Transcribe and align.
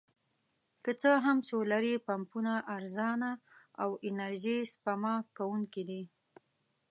که 0.83 0.91
څه 1.01 1.11
هم 1.25 1.37
سولري 1.49 1.93
پمپونه 2.07 2.53
ارزانه 2.75 3.31
او 3.83 3.89
انرژي 4.09 4.57
سپما 4.73 5.15
کوونکي 5.37 5.83
دي. 5.89 6.03